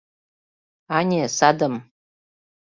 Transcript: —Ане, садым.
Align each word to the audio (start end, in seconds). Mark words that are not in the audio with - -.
—Ане, 0.97 1.23
садым. 1.37 1.73